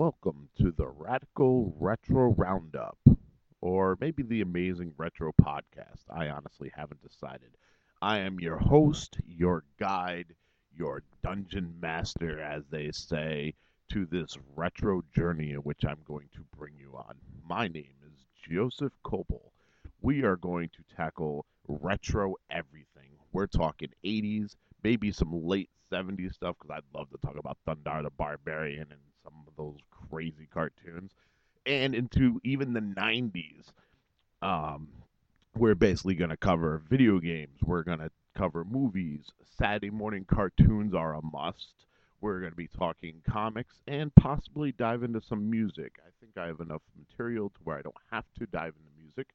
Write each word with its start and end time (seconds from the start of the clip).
welcome 0.00 0.48
to 0.56 0.72
the 0.78 0.88
Radical 0.88 1.74
Retro 1.78 2.32
Roundup, 2.32 2.96
or 3.60 3.98
maybe 4.00 4.22
the 4.22 4.40
Amazing 4.40 4.94
Retro 4.96 5.30
Podcast. 5.38 6.04
I 6.08 6.30
honestly 6.30 6.72
haven't 6.74 7.06
decided. 7.06 7.50
I 8.00 8.20
am 8.20 8.40
your 8.40 8.56
host, 8.56 9.18
your 9.26 9.62
guide, 9.78 10.34
your 10.74 11.02
dungeon 11.22 11.74
master, 11.82 12.40
as 12.40 12.64
they 12.70 12.92
say, 12.92 13.52
to 13.92 14.06
this 14.06 14.38
retro 14.56 15.02
journey 15.14 15.50
in 15.50 15.58
which 15.58 15.84
I'm 15.84 16.00
going 16.06 16.30
to 16.32 16.46
bring 16.56 16.72
you 16.78 16.94
on. 16.96 17.16
My 17.46 17.68
name 17.68 17.92
is 18.06 18.24
Joseph 18.50 18.94
Coble. 19.02 19.52
We 20.00 20.22
are 20.22 20.36
going 20.36 20.70
to 20.70 20.96
tackle 20.96 21.44
retro 21.68 22.36
everything. 22.50 23.10
We're 23.34 23.48
talking 23.48 23.90
80s, 24.02 24.56
maybe 24.82 25.12
some 25.12 25.46
late 25.46 25.68
70s 25.92 26.34
stuff, 26.34 26.56
because 26.58 26.70
I'd 26.76 26.98
love 26.98 27.10
to 27.10 27.18
talk 27.18 27.36
about 27.38 27.58
Thundarr 27.66 28.02
the 28.02 28.10
Barbarian 28.10 28.86
and 28.90 29.00
some 29.22 29.34
of 29.46 29.54
those 29.56 29.78
crazy 29.90 30.48
cartoons, 30.52 31.12
and 31.66 31.94
into 31.94 32.40
even 32.44 32.72
the 32.72 32.80
90s. 32.80 33.66
Um, 34.42 34.88
we're 35.56 35.74
basically 35.74 36.14
going 36.14 36.30
to 36.30 36.36
cover 36.36 36.82
video 36.88 37.18
games. 37.18 37.58
We're 37.62 37.82
going 37.82 37.98
to 37.98 38.10
cover 38.34 38.64
movies. 38.64 39.26
Saturday 39.58 39.90
morning 39.90 40.24
cartoons 40.24 40.94
are 40.94 41.14
a 41.14 41.20
must. 41.22 41.86
We're 42.20 42.40
going 42.40 42.52
to 42.52 42.56
be 42.56 42.68
talking 42.68 43.22
comics 43.28 43.74
and 43.86 44.14
possibly 44.14 44.72
dive 44.72 45.02
into 45.02 45.20
some 45.20 45.50
music. 45.50 45.92
I 46.06 46.10
think 46.20 46.36
I 46.36 46.46
have 46.46 46.60
enough 46.60 46.82
material 46.98 47.48
to 47.50 47.60
where 47.64 47.78
I 47.78 47.82
don't 47.82 47.94
have 48.10 48.24
to 48.38 48.46
dive 48.46 48.74
into 48.78 49.02
music, 49.02 49.28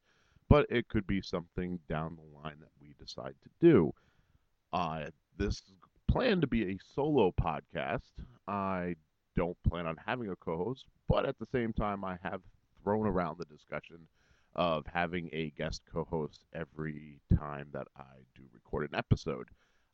but 0.49 0.67
it 0.69 0.87
could 0.87 1.07
be 1.07 1.21
something 1.21 1.79
down 1.89 2.15
the 2.15 2.39
line 2.39 2.57
that 2.59 2.69
we 2.79 2.93
decide 3.03 3.35
to 3.43 3.49
do. 3.59 3.93
Uh, 4.71 5.05
this 5.37 5.55
is 5.55 5.73
planned 6.15 6.39
to 6.39 6.47
be 6.47 6.63
a 6.71 6.79
solo 6.95 7.33
podcast. 7.41 7.99
I 8.47 8.95
don't 9.35 9.57
plan 9.67 9.85
on 9.85 9.97
having 10.05 10.29
a 10.29 10.35
co-host, 10.37 10.85
but 11.09 11.25
at 11.25 11.37
the 11.39 11.45
same 11.45 11.73
time, 11.73 12.05
I 12.05 12.17
have 12.23 12.39
thrown 12.81 13.05
around 13.05 13.37
the 13.37 13.53
discussion 13.53 14.07
of 14.55 14.85
having 14.93 15.29
a 15.33 15.49
guest 15.57 15.81
co-host 15.91 16.45
every 16.53 17.19
time 17.37 17.67
that 17.73 17.87
I 17.97 18.23
do 18.33 18.43
record 18.53 18.89
an 18.89 18.97
episode. 18.97 19.49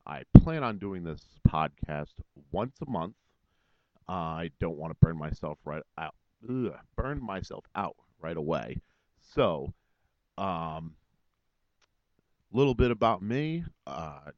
I 0.05 0.21
plan 0.37 0.63
on 0.63 0.77
doing 0.77 1.03
this 1.03 1.25
podcast 1.49 2.13
once 2.51 2.77
a 2.87 2.91
month. 2.91 3.15
I 4.07 4.51
don't 4.59 4.77
want 4.77 4.91
to 4.91 4.97
burn 5.01 5.17
myself 5.17 5.57
right 5.65 5.81
out, 5.97 6.13
ugh, 6.47 6.73
burn 6.95 7.19
myself 7.19 7.65
out 7.73 7.95
right 8.19 8.37
away. 8.37 8.79
So, 9.33 9.73
um, 10.37 10.93
little 12.51 12.75
bit 12.75 12.91
about 12.91 13.23
me. 13.23 13.63
Uh, 13.87 14.29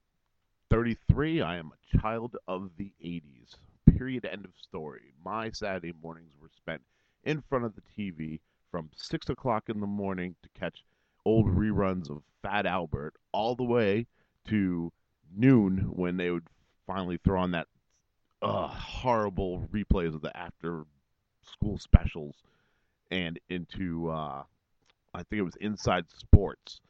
33. 0.74 1.40
I 1.40 1.58
am 1.58 1.72
a 1.72 1.98
child 2.00 2.36
of 2.48 2.72
the 2.80 2.92
80s 3.00 3.58
period 3.96 4.26
end 4.26 4.44
of 4.44 4.54
story. 4.60 5.14
My 5.24 5.52
Saturday 5.52 5.94
mornings 6.02 6.34
were 6.42 6.50
spent 6.58 6.82
in 7.24 7.44
front 7.48 7.66
of 7.66 7.74
the 7.76 7.84
TV 7.96 8.40
from 8.72 8.90
6 8.96 9.30
o'clock 9.30 9.66
in 9.70 9.82
the 9.82 9.86
morning 9.86 10.34
to 10.42 10.50
catch 10.60 10.84
old 11.26 11.46
reruns 11.46 12.10
of 12.10 12.24
Fat 12.42 12.66
Albert 12.66 13.14
all 13.32 13.56
the 13.56 13.64
way 13.64 14.08
to 14.48 14.92
noon 15.38 15.92
when 15.92 16.18
they 16.18 16.32
would 16.32 16.48
finally 16.88 17.20
throw 17.24 17.40
on 17.40 17.52
that 17.52 17.68
uh, 18.42 18.66
horrible 18.66 19.68
replays 19.72 20.16
of 20.16 20.24
the 20.24 20.36
after 20.36 20.86
school 21.44 21.78
specials 21.78 22.38
and 23.12 23.40
into 23.48 24.10
uh, 24.10 24.42
I 25.14 25.18
think 25.22 25.40
it 25.40 25.44
was 25.44 25.56
Inside 25.58 26.06
Sports. 26.10 26.82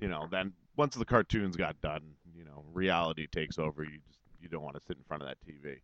You 0.00 0.08
know, 0.08 0.28
then 0.30 0.52
once 0.76 0.94
the 0.94 1.04
cartoons 1.04 1.56
got 1.56 1.80
done, 1.80 2.02
you 2.36 2.44
know, 2.44 2.64
reality 2.72 3.26
takes 3.26 3.58
over. 3.58 3.82
You 3.82 3.98
just 4.06 4.18
you 4.40 4.48
don't 4.48 4.62
want 4.62 4.76
to 4.76 4.82
sit 4.86 4.96
in 4.96 5.02
front 5.04 5.22
of 5.22 5.28
that 5.28 5.38
TV 5.46 5.78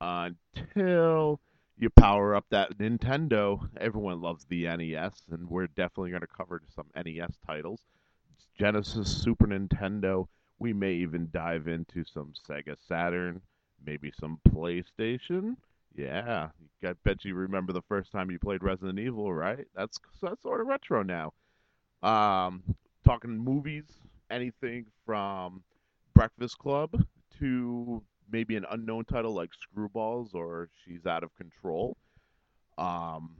until 0.00 1.40
you 1.78 1.90
power 1.90 2.34
up 2.34 2.46
that 2.50 2.78
Nintendo. 2.78 3.68
Everyone 3.78 4.20
loves 4.20 4.44
the 4.44 4.64
NES, 4.64 5.12
and 5.30 5.48
we're 5.48 5.66
definitely 5.68 6.10
going 6.10 6.20
to 6.22 6.26
cover 6.26 6.62
some 6.74 6.86
NES 6.94 7.36
titles. 7.46 7.80
Genesis, 8.58 9.10
Super 9.10 9.46
Nintendo. 9.46 10.26
We 10.58 10.72
may 10.72 10.92
even 10.92 11.30
dive 11.32 11.68
into 11.68 12.04
some 12.04 12.34
Sega 12.48 12.76
Saturn, 12.86 13.40
maybe 13.84 14.12
some 14.20 14.38
PlayStation. 14.48 15.56
Yeah, 15.96 16.48
I 16.84 16.92
bet 17.04 17.24
you 17.24 17.34
remember 17.34 17.72
the 17.72 17.82
first 17.82 18.12
time 18.12 18.30
you 18.30 18.38
played 18.38 18.62
Resident 18.62 18.98
Evil, 18.98 19.32
right? 19.32 19.66
That's 19.74 19.98
that's 20.22 20.42
sort 20.42 20.60
of 20.60 20.66
retro 20.66 21.02
now. 21.02 21.32
Um, 22.02 22.62
talking 23.10 23.36
movies, 23.36 23.86
anything 24.30 24.86
from 25.04 25.64
Breakfast 26.14 26.56
Club 26.58 26.90
to 27.40 28.00
maybe 28.30 28.54
an 28.54 28.64
unknown 28.70 29.04
title 29.04 29.34
like 29.34 29.50
Screwballs 29.50 30.32
or 30.32 30.68
She's 30.84 31.06
Out 31.06 31.24
of 31.24 31.34
Control. 31.34 31.96
Um, 32.78 33.34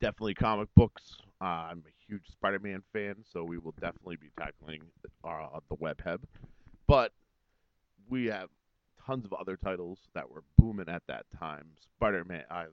definitely 0.00 0.34
comic 0.34 0.68
books. 0.76 1.16
Uh, 1.40 1.66
I'm 1.68 1.82
a 1.84 1.90
huge 2.06 2.22
Spider-Man 2.30 2.84
fan, 2.92 3.16
so 3.28 3.42
we 3.42 3.58
will 3.58 3.74
definitely 3.80 4.18
be 4.20 4.30
tackling 4.38 4.82
uh, 5.24 5.58
the 5.68 5.74
Webhead. 5.74 6.18
But 6.86 7.10
we 8.08 8.26
have 8.26 8.50
tons 9.04 9.24
of 9.24 9.32
other 9.32 9.56
titles 9.56 9.98
that 10.14 10.30
were 10.30 10.44
booming 10.58 10.88
at 10.88 11.02
that 11.08 11.26
time. 11.36 11.70
Spider-Man, 11.96 12.44
uh, 12.52 12.66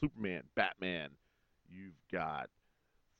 Superman, 0.00 0.44
Batman. 0.56 1.10
You've 1.68 2.00
got 2.10 2.48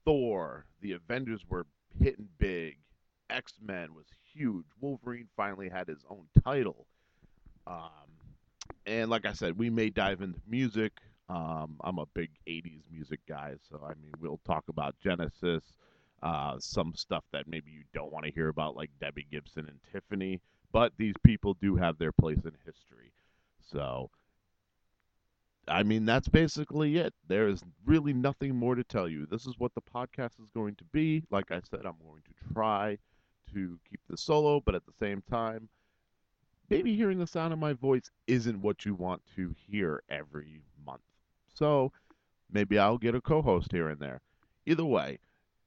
Thor. 0.06 0.64
The 0.80 0.92
Avengers 0.92 1.42
were 1.50 1.66
hitting 2.00 2.28
big. 2.38 2.76
X-Men 3.30 3.94
was 3.94 4.06
huge. 4.32 4.64
Wolverine 4.80 5.28
finally 5.36 5.68
had 5.68 5.88
his 5.88 6.04
own 6.08 6.26
title. 6.42 6.86
Um, 7.66 8.08
and 8.86 9.10
like 9.10 9.26
I 9.26 9.32
said, 9.32 9.58
we 9.58 9.70
may 9.70 9.90
dive 9.90 10.22
into 10.22 10.40
music. 10.48 10.92
Um, 11.28 11.76
I'm 11.84 11.98
a 11.98 12.06
big 12.14 12.30
80s 12.48 12.80
music 12.90 13.20
guy, 13.28 13.54
so 13.70 13.82
I 13.84 13.92
mean, 14.00 14.12
we'll 14.18 14.40
talk 14.46 14.64
about 14.68 14.96
Genesis, 15.02 15.62
uh, 16.22 16.56
some 16.58 16.94
stuff 16.94 17.24
that 17.32 17.46
maybe 17.46 17.70
you 17.70 17.82
don't 17.92 18.10
want 18.10 18.24
to 18.24 18.32
hear 18.32 18.48
about, 18.48 18.76
like 18.76 18.90
Debbie 18.98 19.26
Gibson 19.30 19.66
and 19.68 19.78
Tiffany, 19.92 20.40
but 20.72 20.92
these 20.96 21.14
people 21.24 21.54
do 21.60 21.76
have 21.76 21.98
their 21.98 22.12
place 22.12 22.38
in 22.44 22.52
history. 22.64 23.12
So, 23.70 24.10
I 25.70 25.82
mean, 25.82 26.04
that's 26.04 26.28
basically 26.28 26.96
it. 26.96 27.14
There 27.26 27.48
is 27.48 27.62
really 27.84 28.12
nothing 28.12 28.56
more 28.56 28.74
to 28.74 28.84
tell 28.84 29.08
you. 29.08 29.26
This 29.26 29.46
is 29.46 29.54
what 29.58 29.74
the 29.74 29.82
podcast 29.82 30.40
is 30.40 30.48
going 30.54 30.76
to 30.76 30.84
be. 30.84 31.24
Like 31.30 31.50
I 31.50 31.60
said, 31.70 31.80
I'm 31.84 31.96
going 32.04 32.22
to 32.24 32.52
try 32.54 32.98
to 33.52 33.78
keep 33.88 34.00
this 34.08 34.22
solo, 34.22 34.60
but 34.60 34.74
at 34.74 34.84
the 34.86 34.92
same 35.00 35.22
time, 35.30 35.68
maybe 36.70 36.94
hearing 36.94 37.18
the 37.18 37.26
sound 37.26 37.52
of 37.52 37.58
my 37.58 37.72
voice 37.72 38.10
isn't 38.26 38.60
what 38.60 38.84
you 38.84 38.94
want 38.94 39.22
to 39.36 39.54
hear 39.56 40.02
every 40.08 40.62
month. 40.84 41.02
So 41.54 41.92
maybe 42.50 42.78
I'll 42.78 42.98
get 42.98 43.14
a 43.14 43.20
co 43.20 43.42
host 43.42 43.72
here 43.72 43.88
and 43.88 44.00
there. 44.00 44.20
Either 44.66 44.84
way, 44.84 45.18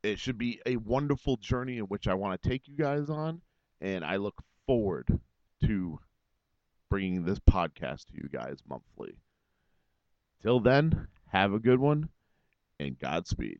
it 0.04 0.20
should 0.20 0.38
be 0.38 0.60
a 0.66 0.78
wonderful 0.78 1.38
journey 1.38 1.78
in 1.78 1.86
which 1.86 2.08
I 2.08 2.14
want 2.14 2.42
to 2.42 2.50
take 2.50 2.68
you 2.68 2.76
guys 2.76 3.10
on, 3.10 3.42
and 3.80 4.04
I 4.04 4.18
look 4.18 4.42
forward 4.66 5.20
to 5.66 6.00
bringing 6.90 7.24
this 7.24 7.40
podcast 7.40 8.06
to 8.08 8.14
you 8.16 8.30
guys 8.32 8.58
monthly. 8.68 9.16
Till 10.42 10.60
then, 10.60 11.08
have 11.28 11.54
a 11.54 11.60
good 11.60 11.80
one 11.80 12.10
and 12.80 12.98
Godspeed. 12.98 13.60